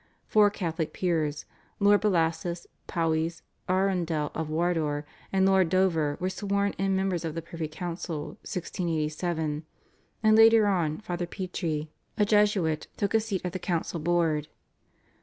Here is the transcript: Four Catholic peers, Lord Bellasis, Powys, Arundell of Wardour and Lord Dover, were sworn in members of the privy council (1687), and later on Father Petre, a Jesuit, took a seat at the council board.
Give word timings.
Four 0.25 0.49
Catholic 0.49 0.93
peers, 0.93 1.45
Lord 1.79 2.01
Bellasis, 2.01 2.65
Powys, 2.87 3.43
Arundell 3.69 4.31
of 4.33 4.49
Wardour 4.49 5.05
and 5.31 5.45
Lord 5.45 5.69
Dover, 5.69 6.17
were 6.19 6.27
sworn 6.31 6.73
in 6.79 6.95
members 6.95 7.23
of 7.23 7.35
the 7.35 7.41
privy 7.43 7.67
council 7.67 8.29
(1687), 8.41 9.63
and 10.23 10.35
later 10.35 10.65
on 10.65 11.01
Father 11.01 11.27
Petre, 11.27 11.85
a 12.17 12.25
Jesuit, 12.25 12.87
took 12.97 13.13
a 13.13 13.19
seat 13.19 13.41
at 13.45 13.53
the 13.53 13.59
council 13.59 13.99
board. 13.99 14.47